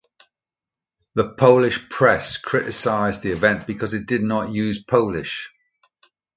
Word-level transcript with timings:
The 1.13 1.35
Polish 1.35 1.87
press 1.87 2.37
criticized 2.37 3.21
the 3.21 3.33
event 3.33 3.67
because 3.67 3.93
it 3.93 4.07
did 4.07 4.23
not 4.23 4.51
use 4.51 4.83
Polish. 4.83 5.53